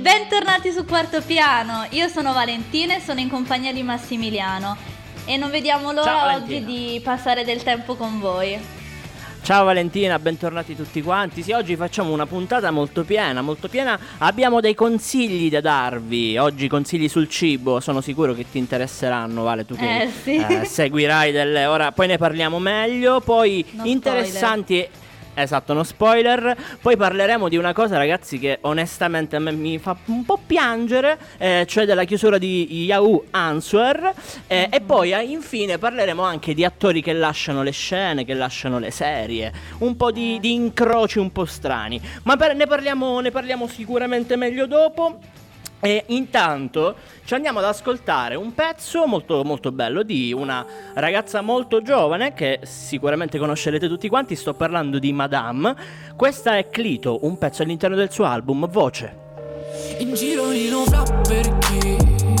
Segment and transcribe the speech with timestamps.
[0.00, 4.97] Bentornati su Quarto Piano, io sono Valentina e sono in compagnia di Massimiliano
[5.28, 8.58] e non vediamo l'ora oggi di passare del tempo con voi.
[9.42, 11.42] Ciao Valentina, bentornati tutti quanti.
[11.42, 13.98] Sì, oggi facciamo una puntata molto piena, molto piena.
[14.18, 16.38] Abbiamo dei consigli da darvi.
[16.38, 20.36] Oggi consigli sul cibo, sono sicuro che ti interesseranno, Vale, tu che Eh, sì.
[20.36, 24.86] eh, seguirai delle ora, poi ne parliamo meglio, poi No interessanti
[25.40, 26.56] Esatto, no spoiler.
[26.82, 31.16] Poi parleremo di una cosa, ragazzi, che onestamente a me mi fa un po' piangere,
[31.38, 34.12] eh, cioè della chiusura di Yahoo Answer.
[34.48, 38.80] eh, E poi, eh, infine, parleremo anche di attori che lasciano le scene, che lasciano
[38.80, 39.52] le serie.
[39.78, 42.00] Un po' di, di incroci un po' strani.
[42.24, 45.18] Ma per- ne, parliamo, ne parliamo sicuramente meglio dopo.
[45.80, 51.82] E intanto ci andiamo ad ascoltare un pezzo molto molto bello di una ragazza molto
[51.82, 55.76] giovane che sicuramente conoscerete tutti quanti, sto parlando di Madame.
[56.16, 59.26] Questa è Clito, un pezzo all'interno del suo album Voce.
[59.98, 62.37] In giro non fra perché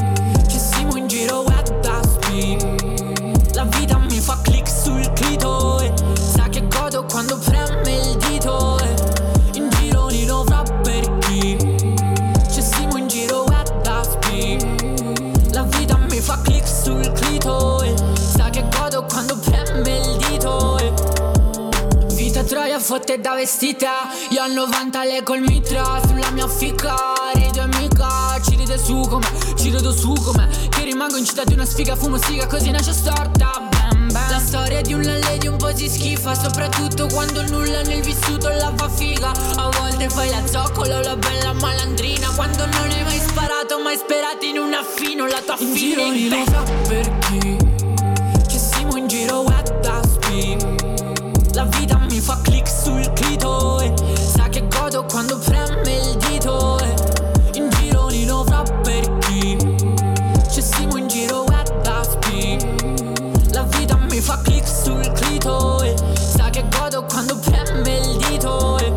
[22.88, 26.94] fotte da vestita Io al 90 le col mitra Sulla mia fica
[27.34, 31.52] Ride amica Ci ride su come Ci rido su come Che rimango in città di
[31.52, 34.30] una sfiga Fumo siga così nasce storta bam, bam.
[34.30, 38.72] La storia di una lady un po' si schifa Soprattutto quando nulla nel vissuto la
[38.74, 43.20] fa figa A volte fai la zoccola o la bella malandrina Quando non hai mai
[43.20, 47.67] sparato Mai sperato in un affino La tua In fine giro non sa perché
[64.28, 68.92] fa click sul clito e Sa che godo quando preme il dito e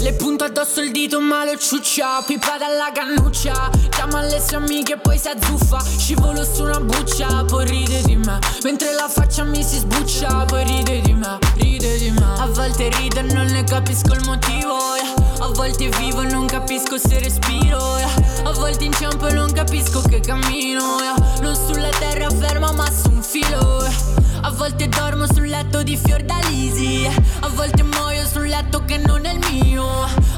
[0.00, 2.22] le punto addosso il dito ma lo ciuccia.
[2.24, 3.68] Pipa dalla cannuccia.
[3.90, 5.80] Chiama le sue amiche poi si azzuffa.
[5.80, 8.38] Scivolo su una buccia Poi ride di me.
[8.62, 12.24] Mentre la faccia mi si sbuccia Poi ride di me Ride di me.
[12.38, 15.27] A volte rido e non ne capisco il motivo yeah.
[15.40, 18.12] A volte vivo e non capisco se respiro yeah.
[18.44, 21.38] A volte inciampo e non capisco che cammino yeah.
[21.40, 24.16] Non sulla terra ferma ma su un filo yeah.
[24.42, 27.08] A volte dormo sul letto di fiordalisi
[27.40, 29.86] A volte muoio sul letto che non è il mio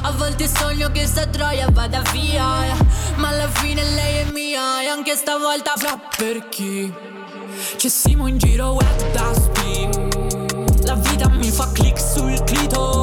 [0.01, 2.75] A volte sogno che sta troia vada via
[3.15, 6.91] Ma alla fine lei è mia E anche stavolta fra perché
[7.77, 13.01] Ci siamo in giro web da speed La vita mi fa click sul clito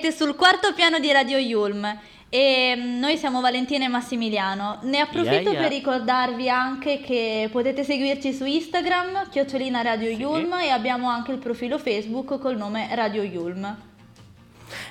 [0.00, 1.84] Siete sul quarto piano di Radio Yulm
[2.30, 4.78] e mm, noi siamo Valentina e Massimiliano.
[4.84, 5.60] Ne approfitto Yeah, yeah.
[5.60, 11.38] per ricordarvi anche che potete seguirci su Instagram, chiocciolina Radio Yulm e abbiamo anche il
[11.38, 13.89] profilo Facebook col nome Radio Yulm.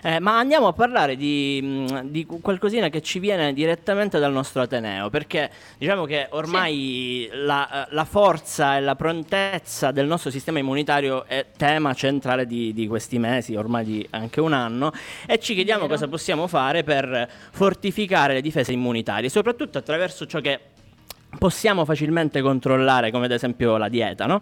[0.02, 4.62] Eh, ma andiamo a parlare di, mh, di qualcosina che ci viene direttamente dal nostro
[4.62, 10.60] Ateneo, perché diciamo che ormai la, eh, la forza e la prontezza del nostro sistema
[10.60, 14.92] immunitario è tema centrale di, di questi mesi, ormai di anche un anno,
[15.28, 15.94] e ci chiediamo Vero.
[15.94, 20.60] cosa possiamo fare per fortificare le difese immunitarie, soprattutto attraverso ciò che
[21.38, 24.42] possiamo facilmente controllare, come ad esempio la dieta, no?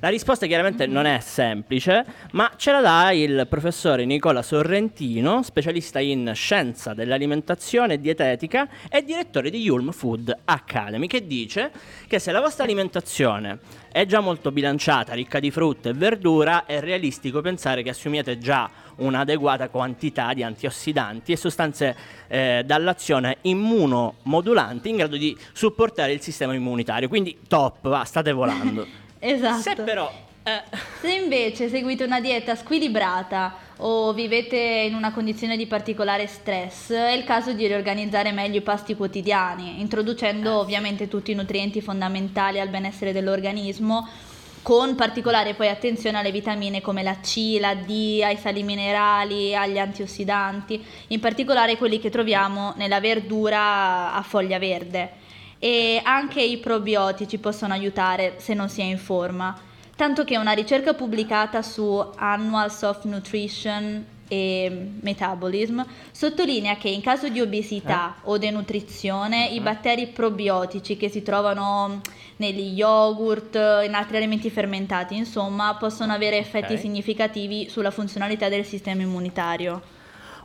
[0.00, 5.98] La risposta chiaramente non è semplice, ma ce la dà il professore Nicola Sorrentino, specialista
[5.98, 11.72] in scienza dell'alimentazione e dietetica e direttore di Yulm Food Academy, che dice
[12.06, 13.58] che se la vostra alimentazione
[13.90, 18.70] è già molto bilanciata, ricca di frutta e verdura, è realistico pensare che assumiate già
[18.98, 21.96] un'adeguata quantità di antiossidanti e sostanze
[22.28, 27.08] eh, dall'azione immunomodulante in grado di supportare il sistema immunitario.
[27.08, 28.86] Quindi top, va, state volando.
[29.18, 29.60] esatto.
[29.60, 30.62] Se però eh.
[31.00, 37.10] Se invece seguite una dieta squilibrata o vivete in una condizione di particolare stress, è
[37.10, 40.54] il caso di riorganizzare meglio i pasti quotidiani, introducendo eh.
[40.54, 44.08] ovviamente tutti i nutrienti fondamentali al benessere dell'organismo,
[44.68, 49.78] con particolare poi attenzione alle vitamine come la C, la D, ai sali minerali, agli
[49.78, 55.12] antiossidanti, in particolare quelli che troviamo nella verdura a foglia verde.
[55.58, 59.58] E anche i probiotici possono aiutare se non si è in forma
[59.96, 67.28] tanto che una ricerca pubblicata su Annuals of Nutrition e Metabolism sottolinea che in caso
[67.28, 68.20] di obesità eh?
[68.24, 69.54] o denutrizione uh-huh.
[69.54, 72.00] i batteri probiotici che si trovano
[72.36, 76.78] negli yogurt, in altri alimenti fermentati, insomma, possono avere effetti okay.
[76.78, 79.96] significativi sulla funzionalità del sistema immunitario.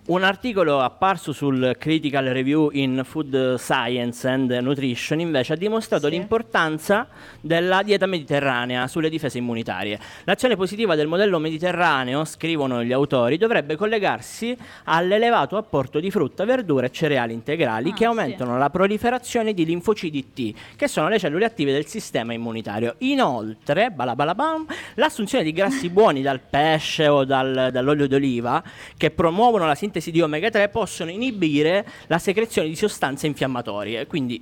[0.06, 6.12] Un articolo apparso sul Critical Review in Food Science and Nutrition invece ha dimostrato sì.
[6.12, 7.08] l'importanza
[7.40, 9.98] della dieta mediterranea sulle difese immunitarie.
[10.26, 16.88] L'azione positiva del modello mediterraneo, scrivono gli autori, dovrebbe collegarsi all'elevato apporto di frutta, verdura
[16.88, 18.60] e cereali integrali ah, che aumentano sì.
[18.60, 22.96] la proliferazione di linfocidi T, che sono le cellule attive del sistema immunitario.
[22.98, 24.66] Inoltre, balabalabam,
[24.96, 28.62] l'assunzione di grassi buoni dal pesce o dal, dall'olio d'oliva,
[28.98, 34.08] che promuovono la sintesi sintesi di omega 3 possono inibire la secrezione di sostanze infiammatorie.
[34.08, 34.42] Quindi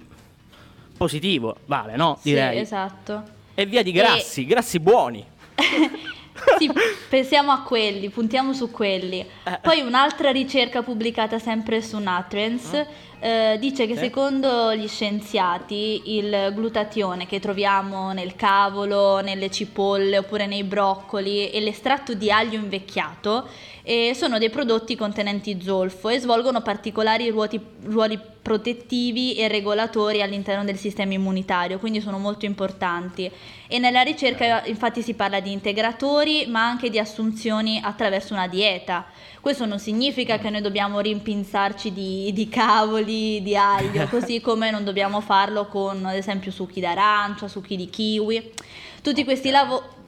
[0.95, 2.17] positivo, vale, no?
[2.21, 2.55] Direi.
[2.55, 3.23] Sì, esatto.
[3.53, 4.45] E via di grassi, e...
[4.45, 5.25] grassi buoni.
[6.57, 6.71] sì,
[7.09, 9.19] pensiamo a quelli, puntiamo su quelli.
[9.19, 9.59] Eh.
[9.61, 12.85] Poi un'altra ricerca pubblicata sempre su Nutrients
[13.23, 20.47] eh, dice che secondo gli scienziati il glutatione che troviamo nel cavolo, nelle cipolle oppure
[20.47, 23.47] nei broccoli e l'estratto di aglio invecchiato
[23.83, 30.63] eh, sono dei prodotti contenenti zolfo e svolgono particolari ruoti, ruoli protettivi e regolatori all'interno
[30.63, 33.29] del sistema immunitario, quindi sono molto importanti.
[33.67, 39.05] E nella ricerca infatti si parla di integratori, ma anche di assunzioni attraverso una dieta.
[39.39, 44.83] Questo non significa che noi dobbiamo rimpinzarci di, di cavoli, di aglio, così come non
[44.83, 48.53] dobbiamo farlo con ad esempio succhi d'arancia, succhi di kiwi.
[49.01, 49.99] Tutti questi lavori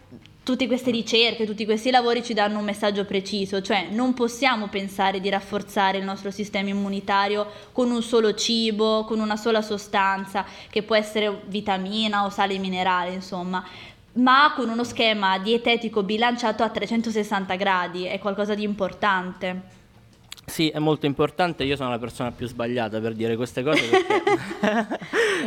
[0.44, 5.22] tutte queste ricerche, tutti questi lavori ci danno un messaggio preciso, cioè non possiamo pensare
[5.22, 10.84] di rafforzare il nostro sistema immunitario con un solo cibo, con una sola sostanza, che
[10.84, 13.66] può essere vitamina o sale minerale, insomma,
[14.16, 19.81] ma con uno schema dietetico bilanciato a 360 gradi, è qualcosa di importante.
[20.46, 25.00] Sì, è molto importante, io sono la persona più sbagliata per dire queste cose perché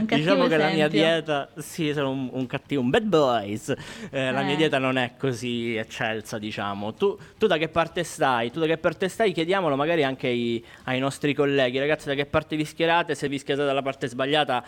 [0.05, 3.77] diciamo che la mia dieta, sì, sono un, un cattivo, un bad boys, eh,
[4.11, 4.31] eh.
[4.31, 4.57] la mia eh.
[4.57, 6.95] dieta non è così eccelsa, diciamo.
[6.95, 8.51] Tu, tu, da che parte stai?
[8.51, 9.33] Tu da che parte stai?
[9.33, 13.15] Chiediamolo magari anche ai, ai nostri colleghi, ragazzi, da che parte vi schierate?
[13.15, 14.65] Se vi schierate dalla parte sbagliata,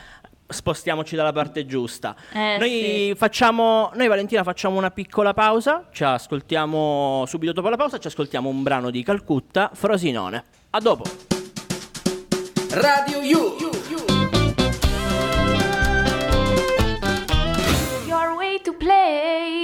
[0.49, 2.17] spostiamoci dalla parte giusta.
[2.33, 3.15] Eh, noi sì.
[3.17, 8.49] facciamo, noi Valentina facciamo una piccola pausa, ci ascoltiamo subito dopo la pausa, ci ascoltiamo
[8.49, 10.45] un brano di Calcutta, Frosinone.
[10.71, 11.05] A dopo.
[12.71, 13.57] Radio You.
[13.91, 14.18] Your way
[18.65, 19.58] to play.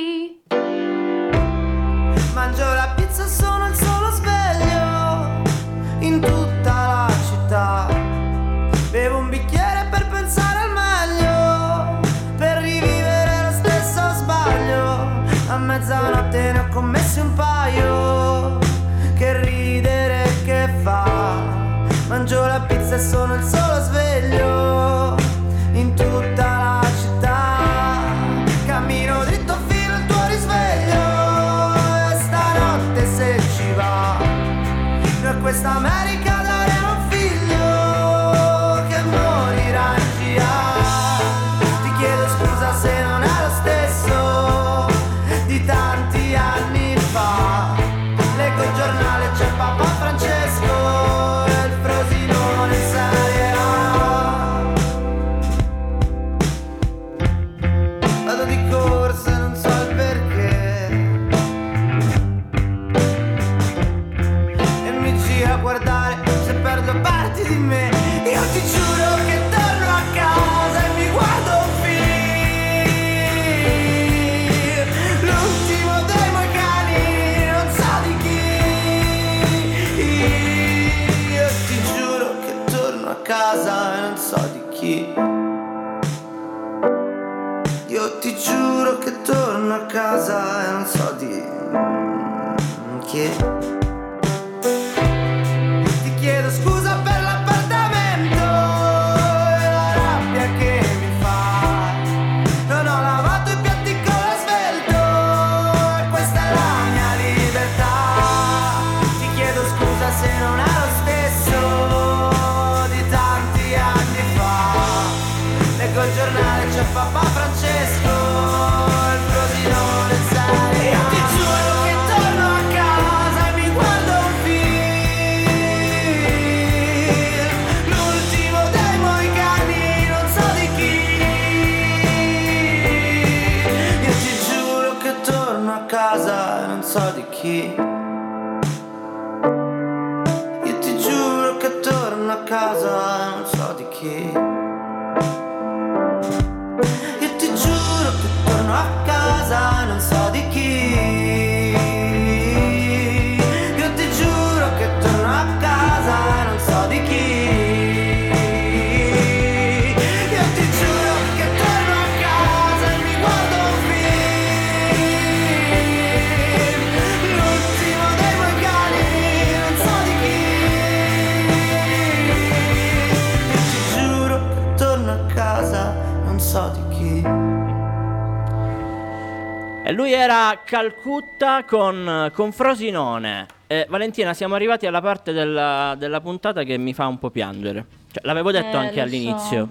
[180.74, 183.46] Calcutta con, con Frosinone.
[183.68, 187.86] Eh, Valentina, siamo arrivati alla parte della, della puntata che mi fa un po' piangere.
[188.10, 189.68] Cioè, l'avevo detto Eh, anche all'inizio.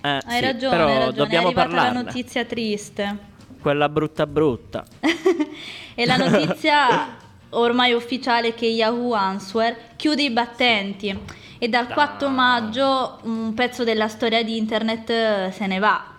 [0.00, 1.12] Eh, Hai sì, ragione, però hai ragione.
[1.14, 1.98] dobbiamo è arrivata parlarne.
[1.98, 3.16] la notizia triste.
[3.60, 4.82] Quella brutta brutta.
[5.94, 7.16] e la notizia
[7.50, 11.18] ormai ufficiale è che Yahoo Answer chiude i battenti
[11.58, 16.14] e dal 4 maggio un pezzo della storia di internet eh, se ne va.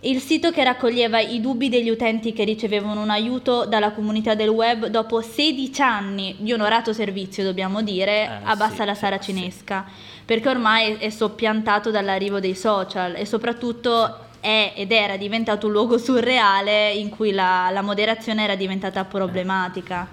[0.00, 4.50] Il sito che raccoglieva i dubbi degli utenti che ricevevano un aiuto dalla comunità del
[4.50, 9.84] web dopo 16 anni di onorato servizio, dobbiamo dire, Eh, abbassa sì, la sì, saracinesca,
[10.24, 15.98] perché ormai è soppiantato dall'arrivo dei social e soprattutto è ed era diventato un luogo
[15.98, 20.06] surreale in cui la, la moderazione era diventata problematica.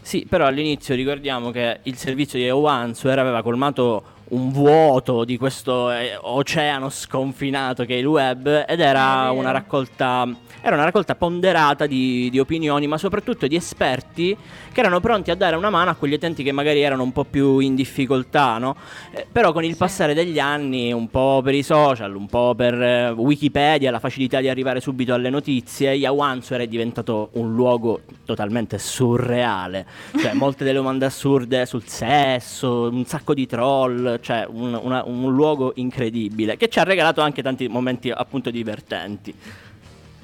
[0.00, 5.90] Sì, però all'inizio ricordiamo che il servizio di Answer aveva colmato un vuoto di questo
[5.90, 9.34] eh, oceano sconfinato che è il web ed era vero.
[9.34, 10.28] una raccolta
[10.64, 14.36] era una raccolta ponderata di, di opinioni, ma soprattutto di esperti
[14.72, 17.24] che erano pronti a dare una mano a quegli utenti che magari erano un po'
[17.24, 18.76] più in difficoltà, no?
[19.12, 22.80] Eh, però con il passare degli anni, un po' per i social, un po' per
[22.80, 28.00] eh, Wikipedia, la facilità di arrivare subito alle notizie, Yahoo Answer è diventato un luogo
[28.24, 29.86] totalmente surreale.
[30.18, 35.32] Cioè, molte delle domande assurde sul sesso, un sacco di troll, cioè un, una- un
[35.34, 39.34] luogo incredibile che ci ha regalato anche tanti momenti appunto divertenti.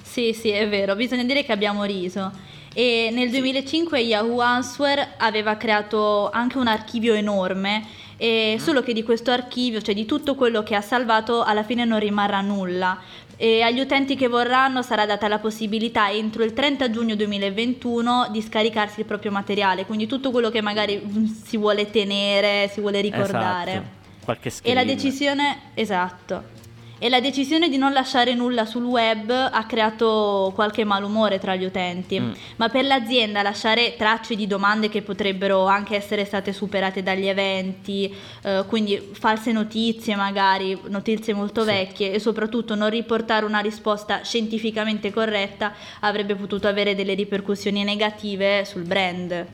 [0.03, 2.57] Sì, sì, è vero, bisogna dire che abbiamo riso.
[2.79, 7.85] E nel 2005 Yahoo Answer aveva creato anche un archivio enorme,
[8.17, 11.85] e solo che di questo archivio, cioè di tutto quello che ha salvato, alla fine
[11.85, 13.01] non rimarrà nulla.
[13.37, 18.41] E agli utenti che vorranno sarà data la possibilità entro il 30 giugno 2021 di
[18.41, 23.01] scaricarsi il proprio materiale, quindi tutto quello che magari mm, si vuole tenere, si vuole
[23.01, 23.71] ricordare.
[23.73, 23.87] Esatto.
[24.25, 26.67] Qualche E la decisione, esatto.
[27.01, 31.65] E la decisione di non lasciare nulla sul web ha creato qualche malumore tra gli
[31.65, 32.31] utenti, Mm.
[32.57, 38.13] ma per l'azienda lasciare tracce di domande che potrebbero anche essere state superate dagli eventi,
[38.43, 41.67] eh, quindi false notizie magari, notizie molto Sì.
[41.69, 48.65] vecchie e soprattutto non riportare una risposta scientificamente corretta avrebbe potuto avere delle ripercussioni negative
[48.65, 49.47] sul brand.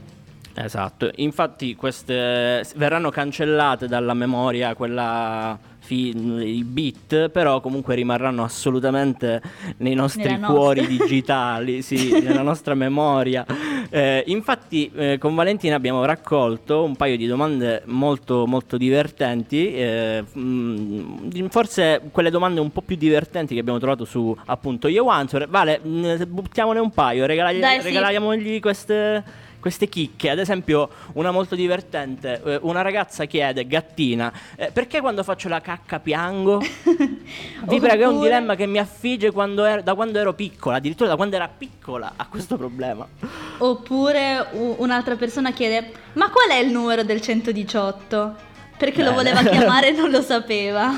[0.56, 6.16] Esatto, infatti queste verranno cancellate dalla memoria quella fi-
[6.56, 9.40] i bit, però comunque rimarranno assolutamente
[9.78, 10.96] nei nostri Nella cuori nostra.
[11.06, 13.44] digitali, sì, nella nostra memoria.
[13.90, 20.24] Eh, infatti eh, con Valentina abbiamo raccolto un paio di domande molto molto divertenti, eh,
[20.36, 25.48] mm, forse quelle domande un po' più divertenti che abbiamo trovato su appunto Yo Answer.
[25.48, 27.84] Vale, mm, buttiamone un paio, regalagli- Dai, sì.
[27.88, 29.22] regaliamogli queste
[29.64, 35.22] queste chicche, ad esempio una molto divertente, eh, una ragazza chiede, gattina, eh, perché quando
[35.22, 36.58] faccio la cacca piango?
[37.64, 41.08] Vi prego, è un dilemma che mi affligge quando ero- da quando ero piccola, addirittura
[41.08, 43.08] da quando era piccola ha questo problema.
[43.56, 48.34] Oppure u- un'altra persona chiede: Ma qual è il numero del 118?
[48.76, 49.32] Perché lo Bene.
[49.32, 50.92] voleva chiamare e non lo sapeva.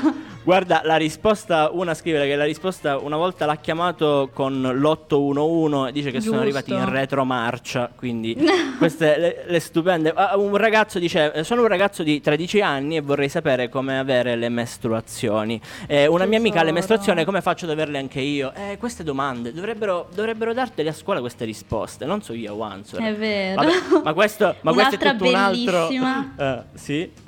[0.47, 5.91] Guarda, la risposta, una scrive che la risposta una volta l'ha chiamato con l'811 e
[5.91, 6.57] dice che sono Giusto.
[6.57, 8.33] arrivati in retromarcia, quindi
[8.79, 10.13] queste le, le stupende.
[10.15, 13.99] Ah, Un ragazzo dice, "Eh, sono un ragazzo di 13 anni e vorrei sapere come
[13.99, 15.59] avere le mestruazioni.
[15.85, 18.53] Eh, una mia amica ha le mestruazioni, come faccio ad averle anche io?
[18.55, 23.01] Eh, queste domande, dovrebbero, dovrebbero dartele a scuola queste risposte, non so io, Answer.
[23.01, 23.63] È vero.
[23.63, 25.87] Vabbè, ma questo, ma questo è tutto un altro...
[25.87, 26.33] bellissima.
[26.39, 27.25] Eh, sì?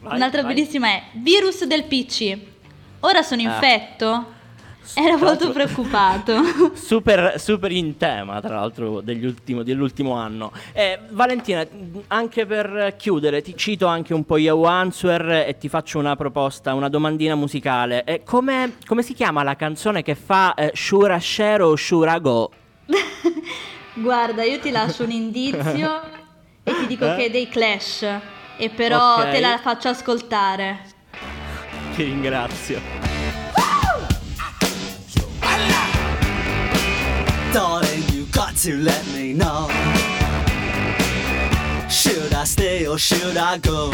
[0.00, 0.54] Vai, Un'altra vai.
[0.54, 2.36] bellissima è virus del PC.
[3.00, 3.54] Ora sono Ah.
[3.54, 4.38] infetto?
[4.94, 6.34] Era Tra molto preoccupato.
[6.74, 10.50] Super, super in tema, tra l'altro, dell'ultimo anno.
[10.72, 11.64] Eh, Valentina,
[12.08, 16.74] anche per chiudere, ti cito anche un po' Yahoo Answer e ti faccio una proposta,
[16.74, 18.02] una domandina musicale.
[18.02, 22.50] Eh, come, come si chiama la canzone che fa eh, Shura Share o Shura Go?
[23.94, 26.00] Guarda, io ti lascio un indizio
[26.64, 28.06] e ti dico che è dei Clash.
[28.60, 29.30] E però Ok.
[29.30, 30.80] te la faccio ascoltare.
[31.94, 32.78] Ti ringrazio.
[37.54, 39.68] Darling, you got to let me know.
[41.88, 43.92] Should I stay or should I go?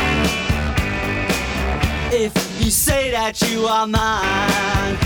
[2.11, 4.99] If you say that you are mine,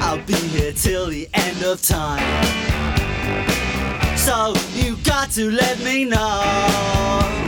[0.00, 2.22] I'll be here till the end of time.
[4.16, 7.47] So you got to let me know.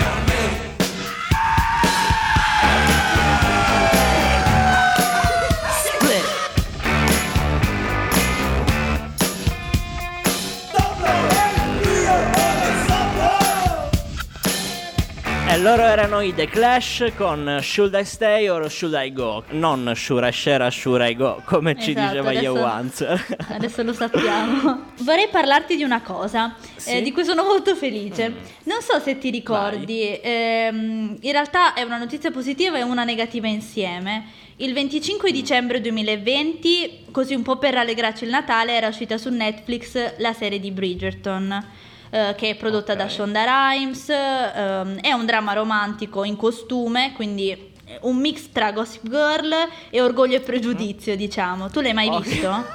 [15.61, 19.43] Loro erano i The Clash con Should I Stay or Should I Go?
[19.51, 23.37] Non Shura Share, Should I Go, come ci Esatto, diceva adesso- Yahoo Answer.
[23.51, 24.85] Adesso lo sappiamo.
[25.01, 26.97] Vorrei parlarti di una cosa Sì?
[26.97, 28.33] eh, di cui sono molto felice.
[28.63, 33.47] Non so se ti ricordi, ehm, in realtà è una notizia positiva e una negativa
[33.47, 34.25] insieme.
[34.57, 40.17] Il 25 dicembre 2020, così un po' per rallegrarci il Natale, era uscita su Netflix
[40.17, 41.65] la serie di Bridgerton.
[42.11, 43.11] Eh, che è prodotta da Ok.
[43.11, 47.69] Shonda Rhimes, ehm, è un dramma romantico in costume, quindi
[48.01, 49.51] un mix tra Gossip Girl
[49.89, 51.69] e Orgoglio e Pregiudizio, diciamo.
[51.69, 52.23] Tu l'hai mai Ok.
[52.23, 52.65] visto?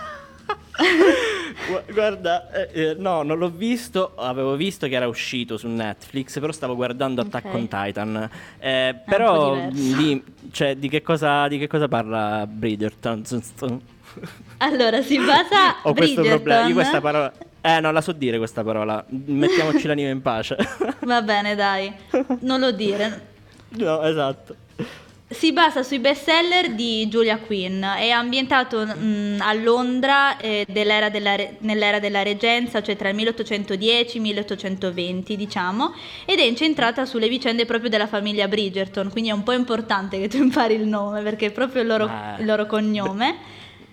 [1.69, 4.13] Gu- Guarda, eh, eh, no, non l'ho visto.
[4.17, 7.55] Avevo visto che era uscito su Netflix, però stavo guardando Attack Ok.
[7.55, 8.31] on Titan.
[8.59, 9.97] Eh, però, diverso.
[9.97, 10.23] di,
[10.53, 13.23] cioè, di, che cosa, di che cosa parla Bridgerton?
[14.59, 16.67] Allora, si basa Ho questo problema.
[16.67, 17.33] Io questa parola.
[17.67, 19.05] Eh, non la so dire questa parola.
[19.09, 20.57] Mettiamoci l'anima in pace.
[21.01, 21.93] Va bene, dai.
[22.41, 23.27] Non lo dire.
[23.71, 24.55] no, esatto.
[25.29, 27.83] Si basa sui bestseller di Julia Quinn.
[27.83, 34.13] È ambientato mm, a Londra eh, dell'era della nell'era della reggenza, cioè tra il 1810
[34.13, 35.93] e il 1820, diciamo,
[36.25, 39.11] ed è incentrata sulle vicende proprio della famiglia Bridgerton.
[39.11, 42.07] Quindi è un po' importante che tu impari il nome perché è proprio il loro,
[42.07, 43.35] Eh, il loro cognome.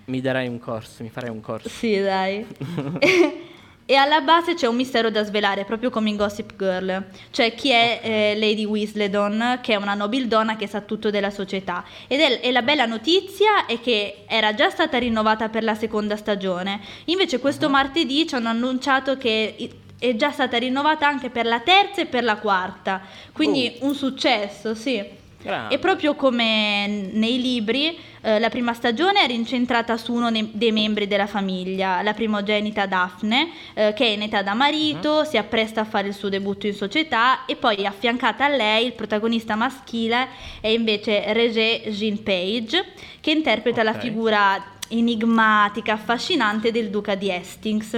[0.06, 1.68] Mi darai un corso, mi farai un corso.
[1.68, 2.46] Sì, dai.
[3.94, 7.06] e alla base c'è un mistero da svelare, proprio come in Gossip Girl.
[7.30, 11.84] Cioè, chi è eh, Lady Weasleyton, che è una nobildonna che sa tutto della società.
[12.08, 16.16] Ed è, e la bella notizia è che era già stata rinnovata per la seconda
[16.16, 16.82] stagione.
[17.06, 19.56] Invece questo martedì ci hanno annunciato che
[20.00, 23.00] è già stata rinnovata anche per la terza e per la quarta.
[23.32, 25.22] Quindi un successo, sì.
[25.44, 25.76] Grande.
[25.76, 30.72] E proprio come nei libri, eh, la prima stagione era incentrata su uno ne- dei
[30.72, 35.24] membri della famiglia, la primogenita Daphne, eh, che è in età da marito, Mm.
[35.26, 38.94] si appresta a fare il suo debutto in società e poi affiancata a lei il
[38.94, 40.30] protagonista maschile
[40.62, 42.86] è invece Regé Jean Page,
[43.20, 44.00] che interpreta la Ok.
[44.00, 47.92] figura enigmatica, affascinante del duca di Hastings.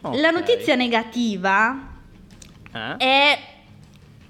[0.00, 0.32] La Ok.
[0.32, 1.92] notizia negativa
[2.72, 2.96] Eh?
[2.96, 3.38] è,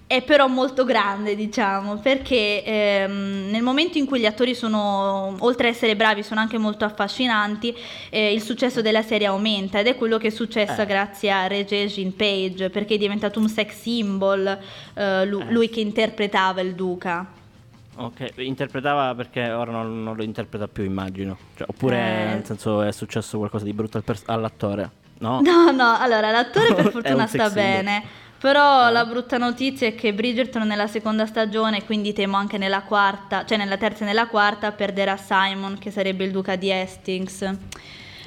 [0.06, 5.68] è però molto grande, diciamo, perché ehm, nel momento in cui gli attori sono, oltre
[5.68, 7.74] ad essere bravi, sono anche molto affascinanti,
[8.10, 10.86] eh, il successo della serie aumenta ed è quello che è successo Eh.
[10.86, 14.46] grazie a Regé Page, perché è diventato un sex symbol
[14.94, 15.50] eh, lu- Eh.
[15.50, 17.26] lui che interpretava il duca.
[17.96, 21.36] Ok, interpretava perché ora non, non lo interpreta più, immagino.
[21.56, 22.24] Cioè, oppure, Eh.
[22.34, 24.90] nel senso, è successo qualcosa di brutto al pers- all'attore?
[25.18, 25.40] No?
[25.40, 28.02] No, no, allora l'attore per fortuna sta bene.
[28.44, 28.90] Però Ah.
[28.90, 33.56] la brutta notizia è che Bridgerton nella seconda stagione, quindi temo anche nella quarta, cioè
[33.56, 37.40] nella terza e nella quarta, perderà Simon, che sarebbe il duca di Hastings.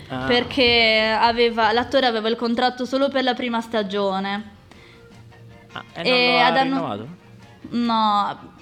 [0.08, 0.26] Ah.
[0.26, 4.50] Perché aveva- l'attore aveva il contratto solo per la prima stagione.
[5.74, 7.08] Ah, e E non lo ha ad anno- rinnovato?
[7.70, 8.56] No.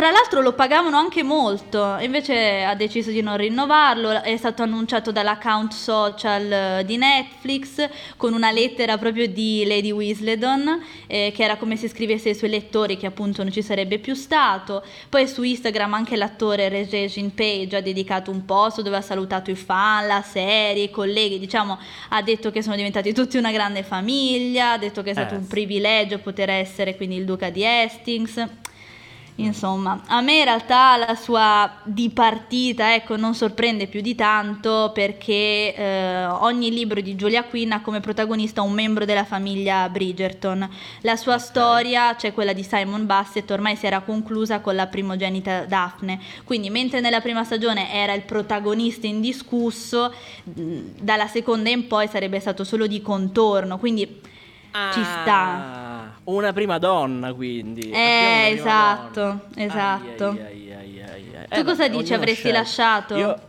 [0.00, 5.12] Tra l'altro lo pagavano anche molto, invece ha deciso di non rinnovarlo, è stato annunciato
[5.12, 7.86] dall'account social eh, di Netflix
[8.16, 12.48] con una lettera proprio di Lady Weasledon, eh, che era come se scrivesse ai suoi
[12.48, 14.82] lettori che appunto non ci sarebbe più stato.
[15.10, 19.50] Poi su Instagram anche l'attore Regé Jean Page ha dedicato un post dove ha salutato
[19.50, 23.82] i fan, la serie, i colleghi, diciamo ha detto che sono diventati tutti una grande
[23.82, 27.66] famiglia, ha detto che è stato Eh, un privilegio poter essere quindi il duca di
[27.66, 28.46] Hastings.
[29.44, 35.74] Insomma, a me in realtà la sua dipartita ecco, non sorprende più di tanto perché
[35.74, 40.68] eh, ogni libro di Julia Quinn ha come protagonista un membro della famiglia Bridgerton.
[41.00, 45.64] La sua storia, cioè quella di Simon Bassett, ormai si era conclusa con la primogenita
[45.64, 46.20] Daphne.
[46.44, 50.12] Quindi mentre nella prima stagione era il protagonista indiscusso,
[50.44, 53.78] mh, dalla seconda in poi sarebbe stato solo di contorno.
[53.78, 54.20] Quindi
[54.92, 56.09] ci sta.
[56.24, 57.90] Una prima donna, quindi.
[57.90, 59.40] Eh, esatto, donna.
[59.54, 60.28] esatto.
[60.30, 61.48] Ai, ai, ai.
[61.48, 62.14] Tu cosa dici?
[62.14, 62.52] Avresti sceglie.
[62.52, 63.16] lasciato?
[63.16, 63.40] Io,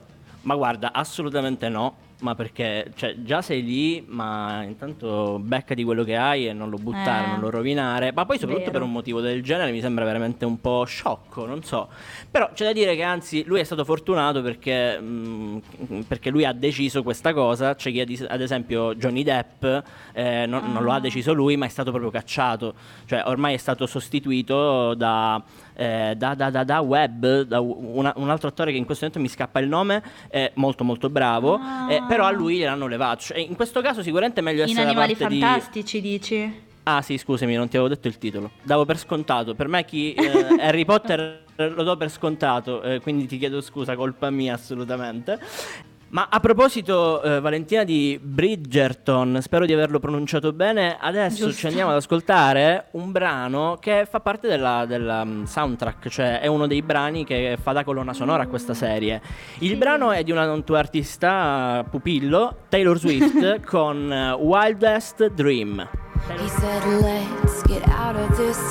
[0.41, 1.95] ma guarda, assolutamente no.
[2.21, 6.77] Ma perché, cioè, già sei lì, ma intanto beccati quello che hai e non lo
[6.77, 8.11] buttare, Eh, non lo rovinare.
[8.13, 8.77] Ma poi, soprattutto vero.
[8.79, 11.87] per un motivo del genere, mi sembra veramente un po' sciocco, non so.
[12.29, 15.61] Però c'è da dire che, anzi, lui è stato fortunato perché, mh,
[16.07, 17.73] perché lui ha deciso questa cosa.
[17.73, 19.65] C'è chi, ad- ad esempio, Johnny Depp,
[20.13, 20.99] eh, non, non lo ha Ah.
[20.99, 22.75] deciso lui, ma è stato proprio cacciato.
[23.05, 25.41] Cioè, ormai è stato sostituito da,
[25.73, 29.27] eh, da, da, da, da Webb, da una- un altro attore che in questo momento
[29.27, 31.91] mi scappa il nome, è molto molto bravo, Ah.
[31.91, 33.21] eh, però a lui gliel'hanno levato.
[33.21, 35.39] Cioè, in questo caso sicuramente è meglio In essere Animali da parte di...
[35.39, 36.61] Fantastici, dici?
[36.83, 38.51] Ah sì, scusami, non ti avevo detto il titolo.
[38.63, 39.55] Davo per scontato.
[39.55, 43.95] Per me chi eh, Harry Potter lo do per scontato, eh, quindi ti chiedo scusa,
[43.95, 45.39] colpa mia assolutamente.
[46.11, 50.97] Ma a proposito, eh, Valentina di Bridgerton, spero di averlo pronunciato bene.
[50.99, 51.59] Adesso Giusto.
[51.59, 56.47] ci andiamo ad ascoltare un brano che fa parte della, della, mm, soundtrack, cioè è
[56.47, 59.21] uno dei brani che fa da colonna sonora a questa serie.
[59.59, 65.87] Il brano è di una un tuo artista pupillo, Taylor Swift, con eh, Wildest Dream.
[66.27, 68.70] He said, Let's get out of this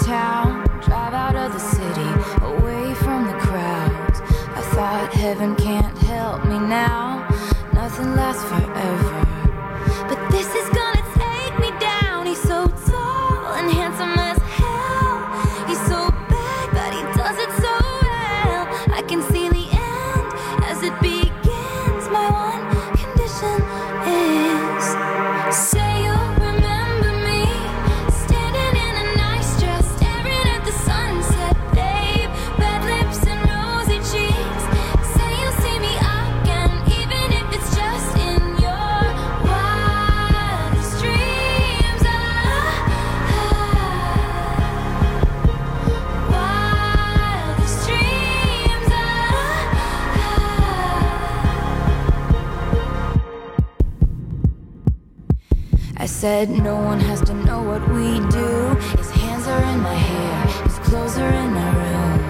[56.20, 58.74] said no one has to know what we do.
[58.98, 62.20] His hands are in my hair, his clothes are in my room,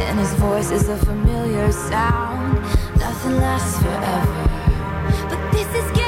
[0.00, 2.56] and his voice is a familiar sound.
[2.98, 6.03] Nothing lasts forever, but this is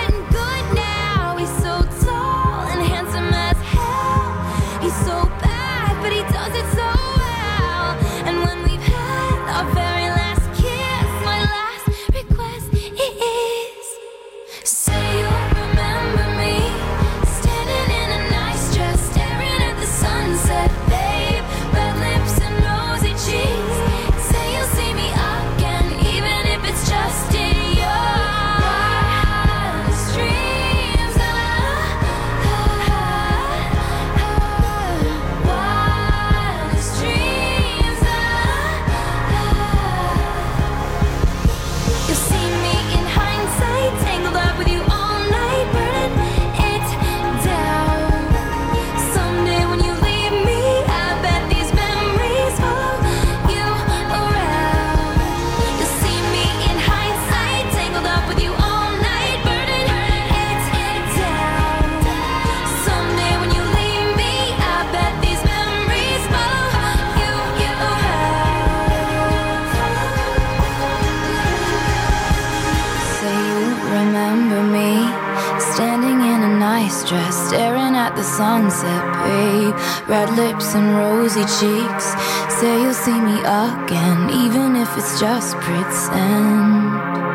[81.26, 82.14] rosy cheeks.
[82.60, 87.25] Say you'll see me again, even if it's just pretend.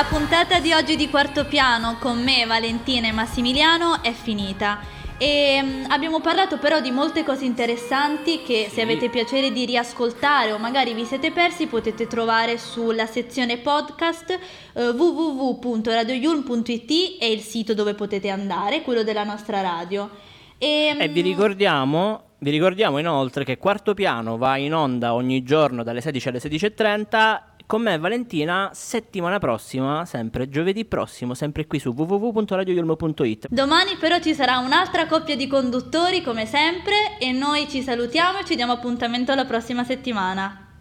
[0.00, 4.78] La puntata di oggi di Quarto Piano con me, Valentina e Massimiliano è finita.
[5.18, 10.52] E mm, abbiamo parlato però di molte cose interessanti che se avete piacere di riascoltare
[10.52, 14.38] o magari vi siete persi potete trovare sulla sezione podcast
[14.72, 20.08] eh, www.radioyulm.it è il sito dove potete andare, quello della nostra radio.
[20.56, 25.42] E, E vi mm, ricordiamo, vi ricordiamo inoltre che Quarto Piano va in onda ogni
[25.42, 31.78] giorno dalle 16 alle 16.30 con me Valentina settimana prossima, sempre giovedì prossimo, sempre qui
[31.78, 33.46] su www.radioyulmo.it.
[33.48, 38.44] Domani però ci sarà un'altra coppia di conduttori come sempre e noi ci salutiamo e
[38.44, 40.80] ci diamo appuntamento alla prossima settimana.